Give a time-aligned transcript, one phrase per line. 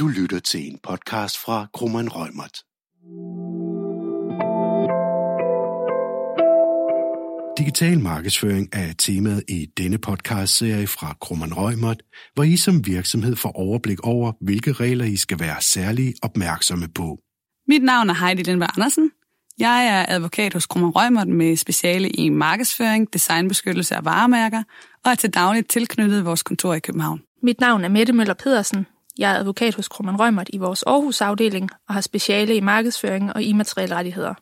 [0.00, 2.56] Du lytter til en podcast fra Krummeren Rømert.
[7.58, 12.02] Digital markedsføring er temaet i denne podcast-serie fra Krummeren Rømert,
[12.34, 17.18] hvor I som virksomhed får overblik over, hvilke regler I skal være særlig opmærksomme på.
[17.68, 19.10] Mit navn er Heidi Lindberg Andersen.
[19.58, 24.62] Jeg er advokat hos Krummer Rømert med speciale i markedsføring, designbeskyttelse af varemærker
[25.04, 27.22] og er til dagligt tilknyttet vores kontor i København.
[27.42, 28.86] Mit navn er Mette Møller Pedersen.
[29.18, 33.42] Jeg er advokat hos Krummen Rømert i vores Aarhus-afdeling og har speciale i markedsføring og
[33.42, 34.34] immaterielle rettigheder.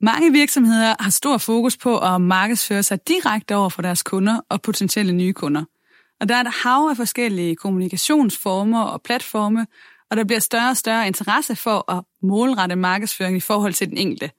[0.00, 4.62] Mange virksomheder har stor fokus på at markedsføre sig direkte over for deres kunder og
[4.62, 5.64] potentielle nye kunder.
[6.20, 9.66] Og der er et hav af forskellige kommunikationsformer og platforme,
[10.10, 13.98] og der bliver større og større interesse for at målrette markedsføring i forhold til den
[13.98, 14.30] enkelte.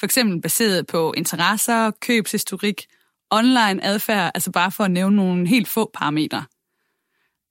[0.00, 2.86] For eksempel baseret på interesser, købshistorik,
[3.30, 6.44] online adfærd, altså bare for at nævne nogle helt få parametre.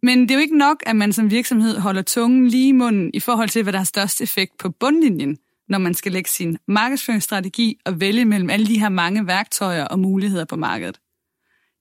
[0.05, 3.12] Men det er jo ikke nok, at man som virksomhed holder tungen lige i munden
[3.14, 5.38] i forhold til, hvad der har størst effekt på bundlinjen,
[5.70, 10.00] når man skal lægge sin markedsføringsstrategi og vælge mellem alle de her mange værktøjer og
[10.00, 11.00] muligheder på markedet.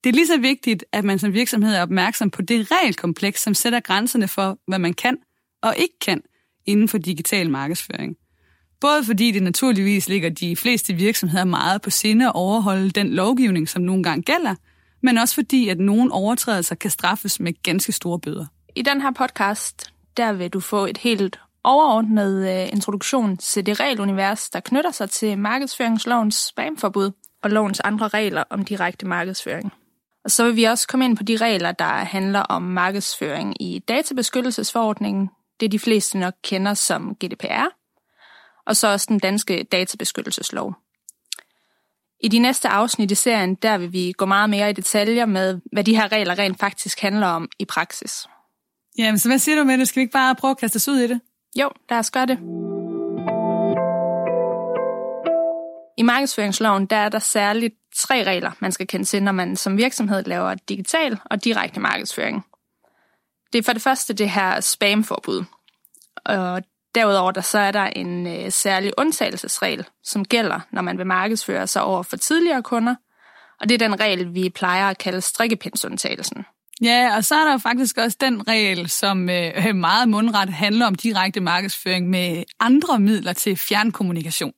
[0.05, 3.55] Det er lige så vigtigt, at man som virksomhed er opmærksom på det regelkompleks, som
[3.55, 5.17] sætter grænserne for, hvad man kan
[5.63, 6.23] og ikke kan
[6.67, 8.17] inden for digital markedsføring.
[8.81, 13.69] Både fordi det naturligvis ligger de fleste virksomheder meget på sinde at overholde den lovgivning,
[13.69, 14.55] som nogle gange gælder,
[15.05, 18.47] men også fordi, at nogle overtrædelser kan straffes med ganske store bøder.
[18.77, 23.81] I den her podcast, der vil du få et helt overordnet øh, introduktion til det
[23.81, 27.11] regelunivers, der knytter sig til markedsføringslovens spamforbud
[27.43, 29.73] og lovens andre regler om direkte markedsføring.
[30.25, 33.79] Og så vil vi også komme ind på de regler, der handler om markedsføring i
[33.79, 35.31] databeskyttelsesforordningen,
[35.61, 37.67] det de fleste nok kender som GDPR,
[38.67, 40.75] og så også den danske databeskyttelseslov.
[42.25, 45.61] I de næste afsnit i serien, der vil vi gå meget mere i detaljer med,
[45.73, 48.27] hvad de her regler rent faktisk handler om i praksis.
[48.99, 49.89] Jamen, så hvad siger du med det?
[49.89, 51.21] Skal vi ikke bare prøve at kaste os ud i det?
[51.61, 52.39] Jo, lad os gøre det.
[55.99, 59.77] I markedsføringsloven der er der særligt tre regler, man skal kende til, når man som
[59.77, 62.45] virksomhed laver digital og direkte markedsføring.
[63.53, 65.45] Det er for det første det her spamforbud.
[66.17, 66.63] Og
[66.95, 71.67] derudover der så er der en øh, særlig undtagelsesregel, som gælder, når man vil markedsføre
[71.67, 72.95] sig over for tidligere kunder.
[73.61, 76.45] Og det er den regel, vi plejer at kalde strikkepindsundtagelsen.
[76.83, 80.87] Ja, og så er der jo faktisk også den regel, som øh, meget mundret handler
[80.87, 84.53] om direkte markedsføring med andre midler til fjernkommunikation.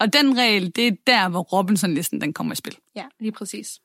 [0.00, 2.76] Og den regel, det er der, hvor Robinson-listen den kommer i spil.
[2.96, 3.78] Ja, lige præcis.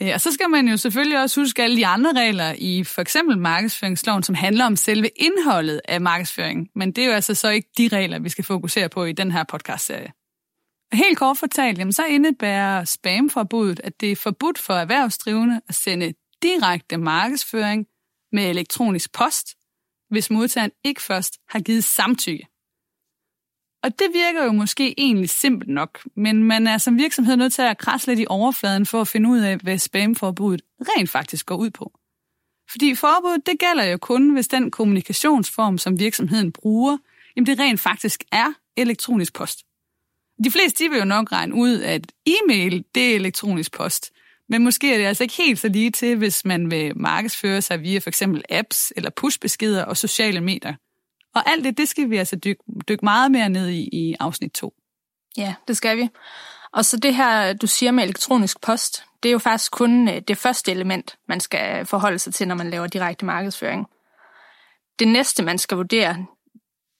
[0.00, 3.38] Og så skal man jo selvfølgelig også huske alle de andre regler i for eksempel
[3.38, 6.68] markedsføringsloven, som handler om selve indholdet af markedsføring.
[6.74, 9.30] Men det er jo altså så ikke de regler, vi skal fokusere på i den
[9.30, 10.12] her podcastserie.
[10.92, 16.12] Helt kort fortalt, jamen så indebærer spamforbuddet, at det er forbudt for erhvervsdrivende at sende
[16.42, 17.86] direkte markedsføring
[18.32, 19.54] med elektronisk post,
[20.10, 22.49] hvis modtageren ikke først har givet samtykke.
[23.82, 27.62] Og det virker jo måske egentlig simpelt nok, men man er som virksomhed nødt til
[27.62, 31.56] at krasse lidt i overfladen for at finde ud af, hvad spamforbuddet rent faktisk går
[31.56, 31.92] ud på.
[32.70, 36.98] Fordi forbuddet, det gælder jo kun, hvis den kommunikationsform, som virksomheden bruger,
[37.36, 39.64] jamen det rent faktisk er elektronisk post.
[40.44, 44.12] De fleste de vil jo nok regne ud, at e-mail, det er elektronisk post.
[44.48, 47.82] Men måske er det altså ikke helt så lige til, hvis man vil markedsføre sig
[47.82, 50.74] via for eksempel apps eller pushbeskeder og sociale medier.
[51.34, 54.52] Og alt det, det skal vi altså dykke, dykke meget mere ned i i afsnit
[54.52, 54.74] 2.
[55.36, 56.08] Ja, det skal vi.
[56.72, 60.22] Og så det her, du siger med elektronisk post, det er jo faktisk kun øh,
[60.28, 63.86] det første element, man skal forholde sig til, når man laver direkte markedsføring.
[64.98, 66.26] Det næste, man skal vurdere,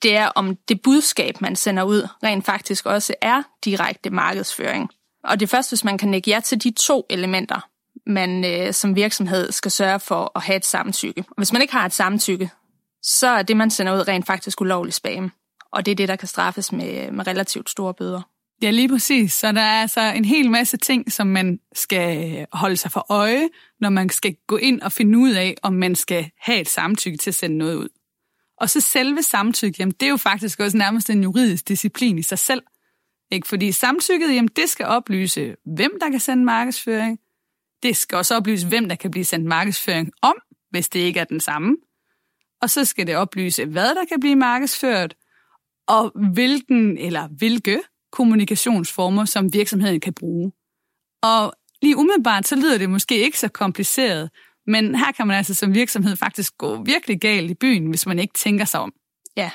[0.02, 4.90] det er, om det budskab, man sender ud, rent faktisk også er direkte markedsføring.
[5.24, 7.68] Og det er først, hvis man kan nikke ja til de to elementer,
[8.06, 11.24] man øh, som virksomhed skal sørge for at have et samtykke.
[11.28, 12.50] Og hvis man ikke har et samtykke,
[13.02, 15.32] så er det, man sender ud, rent faktisk ulovlig spam.
[15.72, 18.22] Og det er det, der kan straffes med, med relativt store bøder.
[18.62, 19.32] Ja, lige præcis.
[19.32, 23.48] Så der er altså en hel masse ting, som man skal holde sig for øje,
[23.80, 27.18] når man skal gå ind og finde ud af, om man skal have et samtykke
[27.18, 27.88] til at sende noget ud.
[28.56, 32.22] Og så selve samtykke, jamen, det er jo faktisk også nærmest en juridisk disciplin i
[32.22, 32.62] sig selv.
[33.30, 33.48] Ikke?
[33.48, 37.18] Fordi samtykket, jamen, det skal oplyse, hvem der kan sende markedsføring.
[37.82, 40.34] Det skal også oplyse, hvem der kan blive sendt markedsføring om,
[40.70, 41.76] hvis det ikke er den samme
[42.62, 45.14] og så skal det oplyse, hvad der kan blive markedsført,
[45.88, 47.80] og hvilken eller hvilke
[48.12, 50.52] kommunikationsformer, som virksomheden kan bruge.
[51.22, 51.52] Og
[51.82, 54.30] lige umiddelbart, så lyder det måske ikke så kompliceret,
[54.66, 58.18] men her kan man altså som virksomhed faktisk gå virkelig galt i byen, hvis man
[58.18, 58.92] ikke tænker sig om.
[59.36, 59.50] Ja,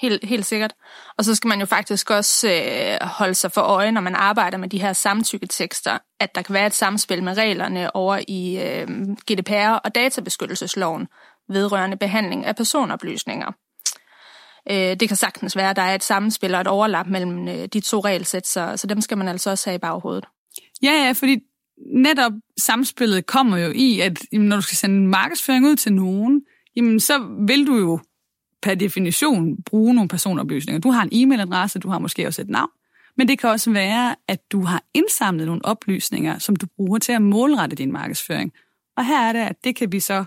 [0.00, 0.74] helt, helt sikkert.
[1.18, 4.58] Og så skal man jo faktisk også øh, holde sig for øje, når man arbejder
[4.58, 8.88] med de her samtykketekster, at der kan være et samspil med reglerne over i øh,
[9.32, 11.08] GDPR og databeskyttelsesloven,
[11.48, 13.52] vedrørende behandling af personoplysninger.
[14.70, 17.68] Øh, det kan sagtens være, at der er et sammenspil og et overlap mellem øh,
[17.72, 20.24] de to regelsæt, så, så dem skal man altså også have i baghovedet.
[20.82, 21.38] Ja, ja, fordi
[21.96, 26.42] netop samspillet kommer jo i, at når du skal sende en markedsføring ud til nogen,
[26.76, 27.98] jamen så vil du jo
[28.62, 30.80] per definition bruge nogle personoplysninger.
[30.80, 32.70] Du har en e-mailadresse, du har måske også et navn,
[33.16, 37.12] men det kan også være, at du har indsamlet nogle oplysninger, som du bruger til
[37.12, 38.52] at målrette din markedsføring.
[38.96, 40.24] Og her er det, at det kan vi så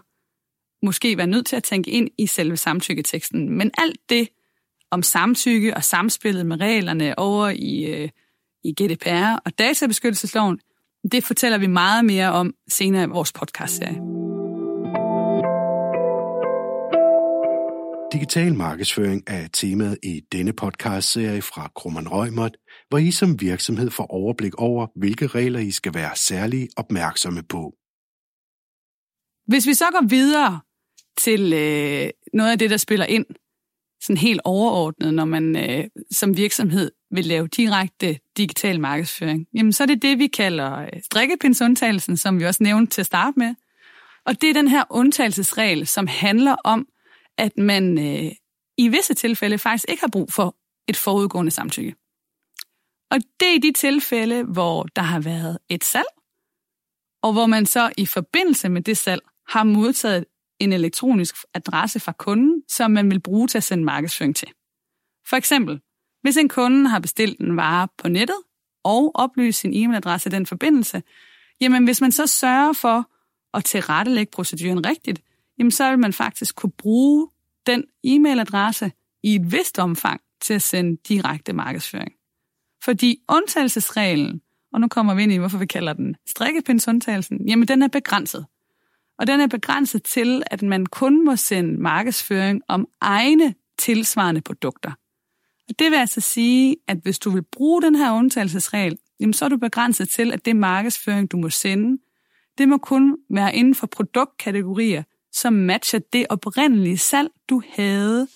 [0.83, 3.57] måske være nødt til at tænke ind i selve samtykketeksten.
[3.57, 4.27] Men alt det
[4.91, 8.09] om samtykke og samspillet med reglerne over i, øh,
[8.63, 10.59] i GDPR og databeskyttelsesloven,
[11.11, 14.17] det fortæller vi meget mere om senere i vores podcastserie.
[18.13, 22.57] Digital markedsføring er temaet i denne podcastserie fra Krummernd Røgmert,
[22.89, 27.73] hvor I som virksomhed får overblik over, hvilke regler I skal være særlig opmærksomme på.
[29.47, 30.59] Hvis vi så går videre
[31.17, 33.25] til øh, noget af det, der spiller ind
[34.01, 39.83] sådan helt overordnet, når man øh, som virksomhed vil lave direkte digital markedsføring, jamen så
[39.83, 43.55] er det det, vi kalder øh, strikkepindsundtagelsen, som vi også nævnte til at starte med.
[44.25, 46.87] Og det er den her undtagelsesregel, som handler om,
[47.37, 48.31] at man øh,
[48.77, 50.55] i visse tilfælde faktisk ikke har brug for
[50.87, 51.95] et forudgående samtykke.
[53.11, 56.07] Og det er i de tilfælde, hvor der har været et salg,
[57.23, 60.25] og hvor man så i forbindelse med det salg har modtaget
[60.59, 64.47] en elektronisk adresse fra kunden, som man vil bruge til at sende markedsføring til.
[65.29, 65.79] For eksempel,
[66.21, 68.37] hvis en kunde har bestilt en vare på nettet
[68.83, 71.03] og oplyst sin e-mailadresse i den forbindelse,
[71.61, 73.11] jamen hvis man så sørger for
[73.53, 75.21] at tilrettelægge proceduren rigtigt,
[75.59, 77.29] jamen så vil man faktisk kunne bruge
[77.67, 78.91] den e-mailadresse
[79.23, 82.11] i et vist omfang til at sende direkte markedsføring.
[82.83, 84.41] Fordi undtagelsesreglen,
[84.73, 88.45] og nu kommer vi ind i, hvorfor vi kalder den strikkepindsundtagelsen, jamen den er begrænset.
[89.19, 94.91] Og den er begrænset til, at man kun må sende markedsføring om egne tilsvarende produkter.
[95.69, 99.45] Og det vil altså sige, at hvis du vil bruge den her undtagelsesregel, jamen så
[99.45, 102.01] er du begrænset til, at det markedsføring, du må sende,
[102.57, 108.27] det må kun være inden for produktkategorier, som matcher det oprindelige salg, du havde,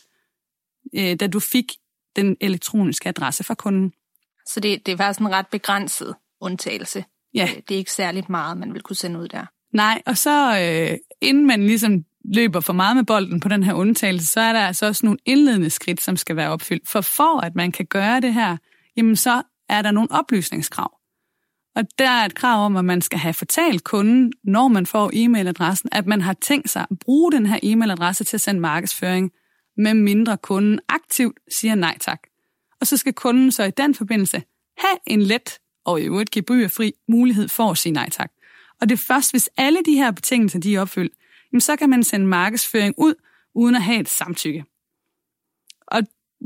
[0.96, 1.72] øh, da du fik
[2.16, 3.94] den elektroniske adresse fra kunden.
[4.46, 7.06] Så det, det er faktisk en ret begrænset undtagelse.
[7.34, 7.50] Ja.
[7.52, 9.46] Øh, det er ikke særligt meget, man vil kunne sende ud der.
[9.74, 13.74] Nej, og så øh, inden man ligesom løber for meget med bolden på den her
[13.74, 16.90] undtagelse, så er der altså også nogle indledende skridt, som skal være opfyldt.
[16.90, 18.58] For for at man kan gøre det her,
[18.98, 20.92] jamen så er der nogle oplysningskrav.
[21.76, 25.12] Og der er et krav om, at man skal have fortalt kunden, når man får
[25.14, 29.32] e-mailadressen, at man har tænkt sig at bruge den her e-mailadresse til at sende markedsføring,
[29.78, 32.20] med mindre kunden aktivt siger nej tak.
[32.82, 34.44] Og så skal kunden så i den forbindelse
[34.78, 38.32] have en let og i øvrigt gebyrfri mulighed for at sige nej tak.
[38.82, 41.14] Og det er først, hvis alle de her betingelser de er opfyldt,
[41.60, 43.14] så kan man sende markedsføring ud,
[43.56, 44.66] uden at have et samtykke.
[45.88, 46.02] Og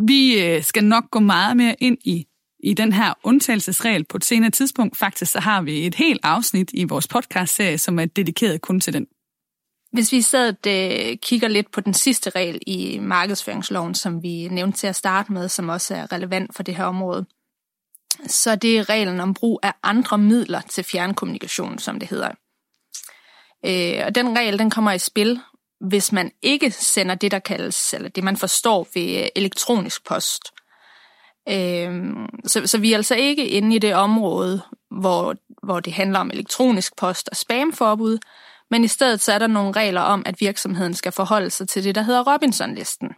[0.08, 2.28] vi øh, skal nok gå meget mere ind i
[2.60, 4.98] i den her undtagelsesregel på et senere tidspunkt.
[4.98, 8.94] Faktisk så har vi et helt afsnit i vores podcast-serie, som er dedikeret kun til
[8.94, 9.08] den.
[9.92, 14.78] Hvis vi sad øh, kigger lidt på den sidste regel i markedsføringsloven, som vi nævnte
[14.78, 17.26] til at starte med, som også er relevant for det her område,
[18.28, 22.32] så det er reglen om brug af andre midler til fjernkommunikation, som det hedder.
[23.66, 25.40] Øh, og den regel, den kommer i spil,
[25.88, 30.42] hvis man ikke sender det, der kaldes, eller det man forstår ved øh, elektronisk post.
[31.50, 32.12] Øh,
[32.46, 34.62] så, så vi er altså ikke inde i det område,
[35.00, 38.18] hvor, hvor det handler om elektronisk post og spamforbud,
[38.72, 41.84] men i stedet så er der nogle regler om, at virksomheden skal forholde sig til
[41.84, 43.10] det, der hedder Robinson-listen.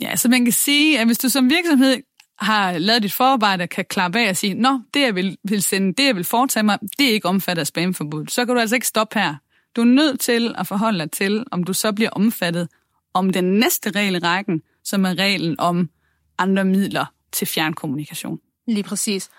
[0.00, 1.96] Ja, så man kan sige, at hvis du som virksomhed
[2.38, 5.94] har lavet dit forarbejde, kan klappe af og sige, nå, det jeg vil, vil sende,
[5.94, 8.26] det jeg vil foretage mig, det er ikke omfattet af spamforbud.
[8.26, 9.34] Så kan du altså ikke stoppe her.
[9.76, 12.68] Du er nødt til at forholde dig til, om du så bliver omfattet
[13.14, 15.90] om den næste regel i rækken, som er reglen om
[16.38, 18.38] andre midler til fjernkommunikation.
[18.66, 19.30] Lige præcis.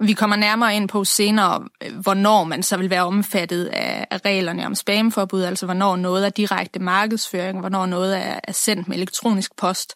[0.00, 1.68] Vi kommer nærmere ind på senere,
[2.02, 6.78] hvornår man så vil være omfattet af, reglerne om spamforbud, altså hvornår noget er direkte
[6.78, 9.94] markedsføring, hvornår noget er, sendt med elektronisk post.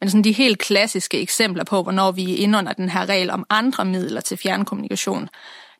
[0.00, 3.30] Men sådan de helt klassiske eksempler på, hvornår vi er inde under den her regel
[3.30, 5.28] om andre midler til fjernkommunikation,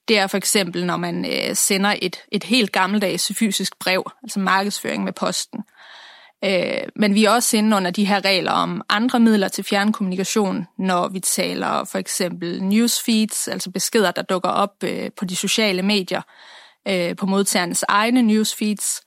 [0.09, 4.41] det er for eksempel, når man øh, sender et, et helt gammeldags fysisk brev, altså
[4.41, 5.61] markedsføring med posten.
[6.45, 10.67] Øh, men vi er også inde under de her regler om andre midler til fjernkommunikation,
[10.79, 15.83] når vi taler for eksempel newsfeeds, altså beskeder, der dukker op øh, på de sociale
[15.83, 16.23] medier,
[16.89, 19.03] øh, på modtagernes egne newsfeeds.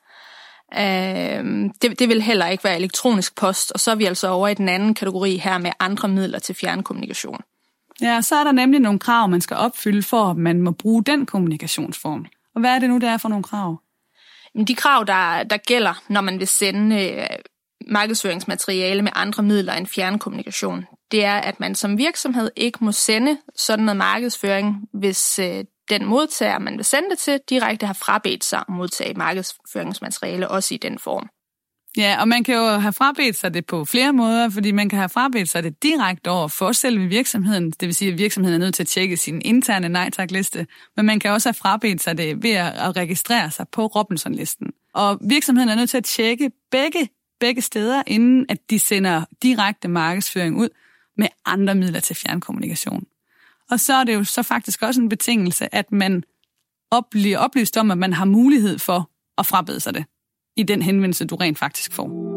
[1.82, 4.54] Det, det vil heller ikke være elektronisk post, og så er vi altså over i
[4.54, 7.42] den anden kategori her med andre midler til fjernkommunikation.
[8.02, 11.04] Ja, så er der nemlig nogle krav, man skal opfylde for, at man må bruge
[11.04, 12.26] den kommunikationsform.
[12.56, 13.82] Og hvad er det nu, der er for nogle krav?
[14.68, 17.28] De krav, der, der gælder, når man vil sende øh,
[17.88, 23.38] markedsføringsmateriale med andre midler end fjernkommunikation, det er, at man som virksomhed ikke må sende
[23.56, 28.44] sådan noget markedsføring, hvis øh, den modtager, man vil sende det til, direkte har frabedt
[28.44, 31.30] sig at modtage markedsføringsmateriale, også i den form.
[31.98, 35.00] Ja, og man kan jo have frabedt sig det på flere måder, fordi man kan
[35.00, 38.66] have frabedt sig det direkte over for selve virksomheden, det vil sige, at virksomheden er
[38.66, 42.04] nødt til at tjekke sin interne nej tak liste, men man kan også have frabedt
[42.04, 44.68] sig det ved at registrere sig på Robinson-listen.
[44.94, 47.10] Og virksomheden er nødt til at tjekke begge,
[47.40, 50.70] begge steder, inden at de sender direkte markedsføring ud
[51.18, 53.04] med andre midler til fjernkommunikation.
[53.72, 56.24] Og så er det jo så faktisk også en betingelse, at man
[57.12, 60.06] bliver oplyst om, at man har mulighed for at frabede sig det
[60.58, 62.34] i den henvendelse, du rent faktisk får.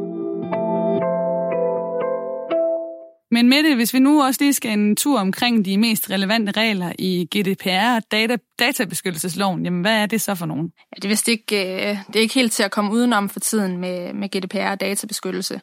[3.30, 6.52] Men med det, hvis vi nu også lige skal en tur omkring de mest relevante
[6.52, 10.72] regler i GDPR og data, databeskyttelsesloven, jamen hvad er det så for nogen?
[10.76, 13.40] Ja, det, er vist ikke, øh, det er ikke helt til at komme udenom for
[13.40, 15.60] tiden med, med GDPR og databeskyttelse.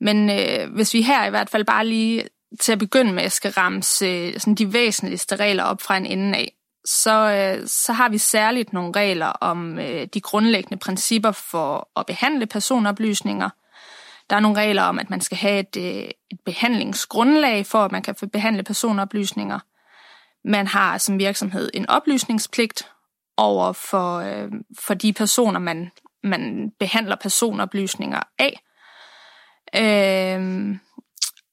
[0.00, 2.24] Men øh, hvis vi her i hvert fald bare lige
[2.60, 6.38] til at begynde med skal ramse øh, sådan de væsentligste regler op fra en ende
[6.38, 6.52] af,
[6.84, 12.06] så, øh, så har vi særligt nogle regler om øh, de grundlæggende principper for at
[12.06, 13.50] behandle personoplysninger.
[14.30, 15.76] Der er nogle regler om, at man skal have et,
[16.30, 19.58] et behandlingsgrundlag for, at man kan få behandle personoplysninger.
[20.44, 22.88] Man har som virksomhed en oplysningspligt
[23.36, 24.24] over for,
[24.80, 25.90] for de personer, man,
[26.22, 28.60] man behandler personoplysninger af.
[29.76, 30.76] Øh,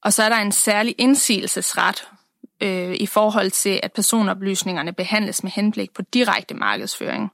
[0.04, 2.08] og så er der en særlig indsigelsesret
[2.62, 7.30] øh, i forhold til, at personoplysningerne behandles med henblik på direkte markedsføring.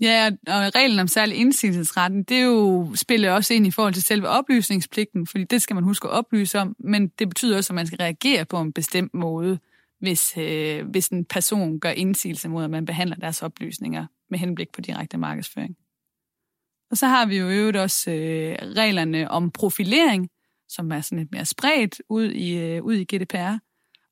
[0.00, 4.02] Ja, og reglen om særlig indsigelsesretten, det er jo, spiller også ind i forhold til
[4.02, 7.74] selve oplysningspligten, fordi det skal man huske at oplyse om, men det betyder også, at
[7.74, 9.58] man skal reagere på en bestemt måde,
[10.00, 14.68] hvis, øh, hvis en person gør indsigelse mod, at man behandler deres oplysninger med henblik
[14.72, 15.76] på direkte markedsføring.
[16.90, 20.28] Og så har vi jo øvrigt også øh, reglerne om profilering,
[20.68, 23.58] som er sådan lidt mere spredt ud i, øh, ud i GDPR.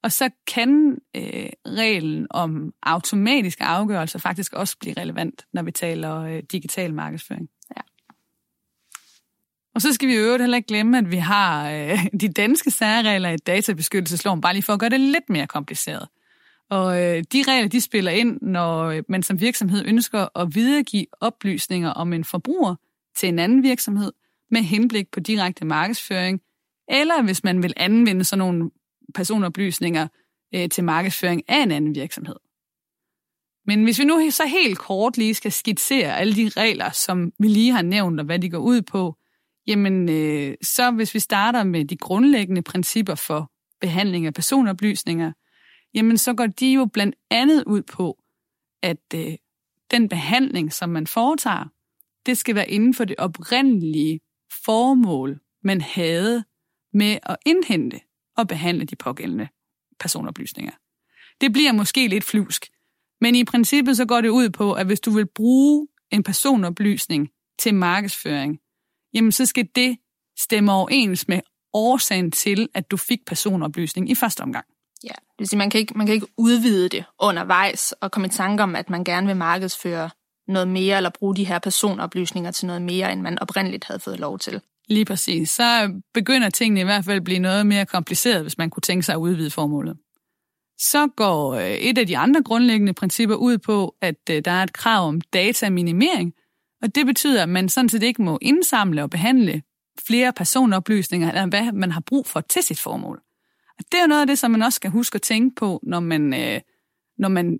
[0.02, 6.20] Og så kan øh, reglen om automatiske afgørelser faktisk også blive relevant, når vi taler
[6.20, 7.48] øh, digital markedsføring.
[7.76, 7.80] Ja.
[9.74, 13.30] Og så skal vi jo heller ikke glemme, at vi har øh, de danske særregler
[13.30, 16.08] i databeskyttelsesloven, bare lige for at gøre det lidt mere kompliceret.
[16.70, 21.90] Og øh, de regler, de spiller ind, når man som virksomhed ønsker at videregive oplysninger
[21.90, 22.74] om en forbruger
[23.16, 24.12] til en anden virksomhed
[24.50, 26.40] med henblik på direkte markedsføring,
[26.88, 28.70] eller hvis man vil anvende sådan nogle
[29.14, 30.08] personoplysninger
[30.54, 32.36] øh, til markedsføring af en anden virksomhed.
[33.66, 37.48] Men hvis vi nu så helt kort lige skal skitsere alle de regler, som vi
[37.48, 39.16] lige har nævnt, og hvad de går ud på,
[39.66, 45.32] jamen øh, så hvis vi starter med de grundlæggende principper for behandling af personoplysninger,
[45.94, 48.18] jamen så går de jo blandt andet ud på,
[48.82, 49.34] at øh,
[49.90, 51.64] den behandling, som man foretager,
[52.26, 54.20] det skal være inden for det oprindelige
[54.64, 56.44] formål, man havde
[56.96, 58.00] med at indhente
[58.36, 59.48] og behandle de pågældende
[60.00, 60.72] personoplysninger.
[61.40, 62.66] Det bliver måske lidt flusk,
[63.20, 67.30] men i princippet så går det ud på, at hvis du vil bruge en personoplysning
[67.58, 68.58] til markedsføring,
[69.14, 69.96] jamen så skal det
[70.38, 71.40] stemme overens med
[71.72, 74.66] årsagen til, at du fik personoplysning i første omgang.
[75.04, 78.26] Ja, det vil sige, man kan, ikke, man kan ikke udvide det undervejs og komme
[78.26, 80.10] i tanke om, at man gerne vil markedsføre
[80.48, 84.20] noget mere, eller bruge de her personoplysninger til noget mere, end man oprindeligt havde fået
[84.20, 84.60] lov til.
[84.88, 85.50] Lige præcis.
[85.50, 89.02] Så begynder tingene i hvert fald at blive noget mere kompliceret, hvis man kunne tænke
[89.02, 89.96] sig at udvide formålet.
[90.78, 94.62] Så går øh, et af de andre grundlæggende principper ud på, at øh, der er
[94.62, 96.34] et krav om dataminimering,
[96.82, 99.62] og det betyder, at man sådan set ikke må indsamle og behandle
[100.06, 103.22] flere personoplysninger, eller hvad man har brug for til sit formål.
[103.78, 106.00] Og det er noget af det, som man også skal huske at tænke på, når
[106.00, 106.60] man, øh,
[107.18, 107.58] når man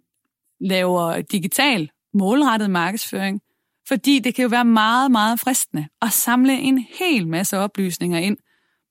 [0.61, 3.41] laver digital målrettet markedsføring,
[3.89, 8.37] fordi det kan jo være meget, meget fristende at samle en hel masse oplysninger ind,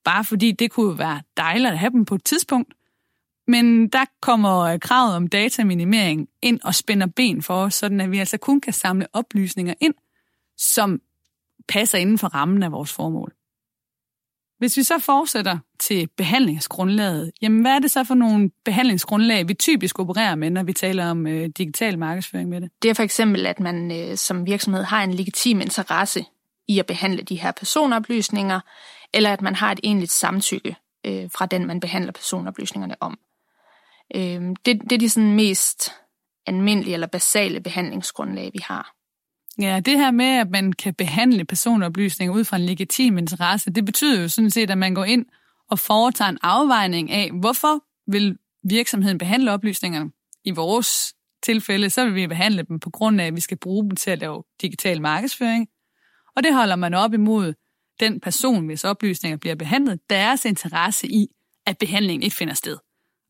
[0.04, 2.74] bare fordi det kunne være dejligt at have dem på et tidspunkt.
[3.48, 8.12] Men der kommer øh, kravet om dataminimering ind og spænder ben for os, sådan at
[8.12, 9.94] vi altså kun kan samle oplysninger ind,
[10.58, 11.02] som
[11.68, 13.34] passer inden for rammen af vores formål.
[14.66, 19.54] Hvis vi så fortsætter til behandlingsgrundlaget, jamen hvad er det så for nogle behandlingsgrundlag, vi
[19.54, 22.70] typisk opererer med, når vi taler om øh, digital markedsføring med det?
[22.82, 26.26] Det er for eksempel, at man øh, som virksomhed har en legitim interesse
[26.68, 28.60] i at behandle de her personoplysninger,
[29.14, 33.18] eller at man har et egentligt samtykke øh, fra den, man behandler personoplysningerne om.
[34.16, 35.92] Øh, det, det er de sådan mest
[36.46, 38.95] almindelige eller basale behandlingsgrundlag, vi har.
[39.60, 43.86] Ja, det her med, at man kan behandle personoplysninger ud fra en legitim interesse, det
[43.86, 45.26] betyder jo sådan set, at man går ind
[45.70, 50.12] og foretager en afvejning af, hvorfor vil virksomheden behandle oplysningerne?
[50.44, 53.84] I vores tilfælde, så vil vi behandle dem på grund af, at vi skal bruge
[53.84, 55.68] dem til at lave digital markedsføring.
[56.36, 57.54] Og det holder man op imod
[58.00, 61.28] den person, hvis oplysninger bliver behandlet, deres interesse i,
[61.66, 62.78] at behandlingen ikke finder sted.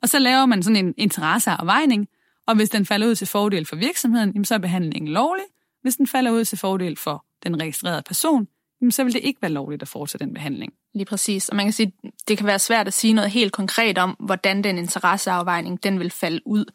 [0.01, 2.07] Og så laver man sådan en interesseafvejning,
[2.47, 5.45] og hvis den falder ud til fordel for virksomheden, så er behandlingen lovlig.
[5.85, 8.47] Hvis den falder ud til fordel for den registrerede person,
[8.89, 10.73] så vil det ikke være lovligt at fortsætte den behandling.
[10.93, 11.49] Lige præcis.
[11.49, 11.93] Og man kan sige,
[12.27, 16.11] det kan være svært at sige noget helt konkret om, hvordan den interesseafvejning den vil
[16.11, 16.65] falde ud.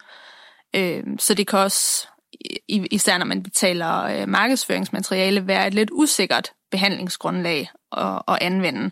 [0.77, 2.09] Øh, så det kan også,
[2.69, 8.91] især når man betaler øh, markedsføringsmateriale, være et lidt usikkert behandlingsgrundlag at, at anvende.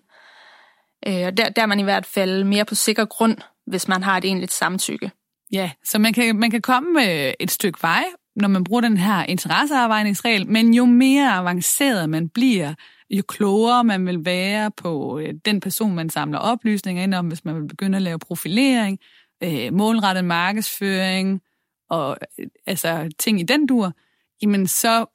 [1.07, 4.03] Øh, og der, der er man i hvert fald mere på sikker grund, hvis man
[4.03, 5.11] har et egentligt samtykke.
[5.53, 8.05] Ja, så man kan, man kan komme med et stykke vej,
[8.39, 12.75] når man bruger den her interesseafvejningsregel, men jo mere avanceret man bliver,
[13.11, 17.45] jo klogere man vil være på øh, den person, man samler oplysninger ind om, hvis
[17.45, 18.99] man vil begynde at lave profilering,
[19.43, 21.41] øh, målrettet markedsføring
[21.91, 23.93] og øh, altså ting i den dur,
[24.43, 25.07] jamen så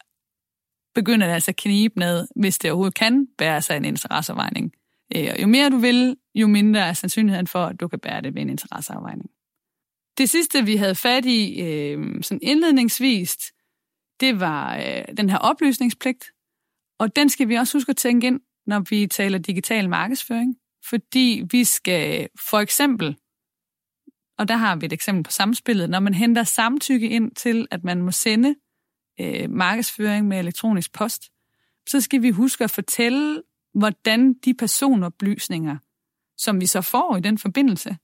[0.96, 4.72] begynder det altså at knibe med, hvis det overhovedet kan bære sig en interesseafvejning.
[5.16, 8.22] Øh, og jo mere du vil, jo mindre er sandsynligheden for, at du kan bære
[8.22, 9.30] det ved en interesseafvejning.
[10.18, 13.42] Det sidste, vi havde fat i øh, sådan indledningsvist,
[14.20, 16.26] det var øh, den her oplysningspligt.
[17.00, 20.56] Og den skal vi også huske at tænke ind, når vi taler digital markedsføring.
[20.90, 23.18] Fordi vi skal for eksempel,
[24.38, 27.84] og der har vi et eksempel på samspillet, når man henter samtykke ind til, at
[27.84, 28.56] man må sende
[29.20, 31.24] øh, markedsføring med elektronisk post,
[31.90, 33.44] så skal vi huske at fortælle,
[33.74, 35.78] hvordan de personoplysninger,
[36.38, 37.98] som vi så får i den forbindelse,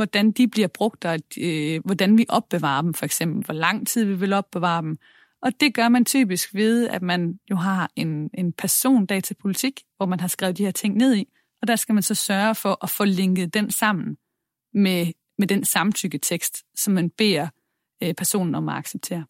[0.00, 4.04] hvordan de bliver brugt, og øh, hvordan vi opbevarer dem, for eksempel, hvor lang tid
[4.04, 4.98] vi vil opbevare dem.
[5.42, 10.20] Og det gør man typisk ved, at man jo har en, en persondatapolitik, hvor man
[10.20, 11.28] har skrevet de her ting ned i,
[11.62, 14.16] og der skal man så sørge for at få linket den sammen
[14.74, 15.06] med,
[15.38, 17.48] med den samtykketekst, som man beder
[18.02, 19.24] øh, personen om at acceptere.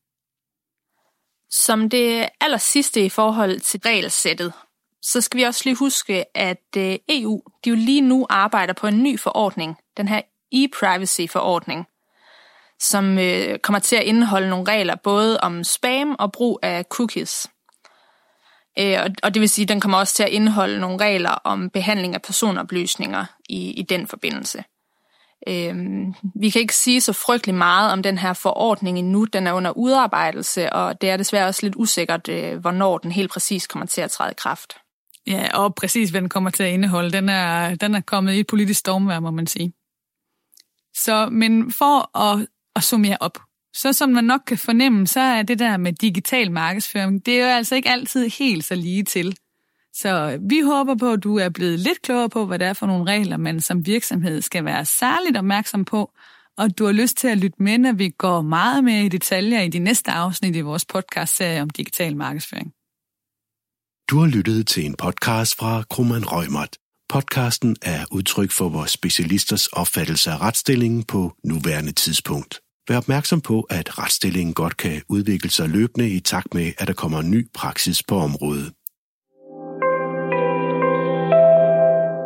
[1.51, 4.53] Som det aller sidste i forhold til regelsættet,
[5.03, 8.87] så skal vi også lige huske, at øh, EU de jo lige nu arbejder på
[8.87, 10.23] en ny forordning, den her
[10.53, 11.87] e-privacy-forordning,
[12.81, 17.47] som øh, kommer til at indeholde nogle regler både om spam og brug af cookies.
[18.79, 21.31] Øh, og, og det vil sige, at den kommer også til at indeholde nogle regler
[21.31, 24.65] om behandling af personoplysninger i, i den forbindelse.
[25.49, 25.75] Øh,
[26.35, 29.25] vi kan ikke sige så frygtelig meget om den her forordning endnu.
[29.25, 33.31] Den er under udarbejdelse, og det er desværre også lidt usikkert, øh, hvornår den helt
[33.33, 34.75] præcis kommer til at træde i kraft.
[35.27, 37.11] Ja, og præcis hvad den kommer til at indeholde.
[37.11, 39.73] Den er, den er kommet i et politisk stormvær, må man sige.
[41.05, 43.39] Så, men for at, at summere op,
[43.75, 47.45] så som man nok kan fornemme, så er det der med digital markedsføring, det er
[47.45, 49.37] jo altså ikke altid helt så lige til.
[49.93, 52.73] Så øh, vi håber på, at du er blevet lidt klogere på, hvad det er
[52.73, 56.11] for nogle regler, man som virksomhed skal være særligt opmærksom på,
[56.59, 59.61] og du har lyst til at lytte med, når vi går meget mere i detaljer
[59.61, 62.73] i de næste afsnit i vores podcastserie om digital markedsføring.
[64.11, 66.80] Du har lyttet til en podcast fra Krummeren Røgmert.
[67.11, 72.61] Podcasten er udtryk for vores specialisters opfattelse af retsstillingen på nuværende tidspunkt.
[72.89, 76.95] Vær opmærksom på, at retsstillingen godt kan udvikle sig løbende i takt med, at der
[76.95, 78.73] kommer ny praksis på området.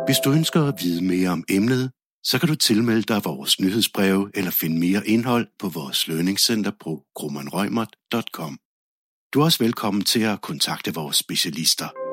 [0.07, 1.91] Hvis du ønsker at vide mere om emnet,
[2.23, 7.03] så kan du tilmelde dig vores nyhedsbreve eller finde mere indhold på vores lønningscenter på
[7.15, 8.57] grummanrøgmert.com.
[9.33, 12.04] Du er også velkommen til at kontakte vores specialister.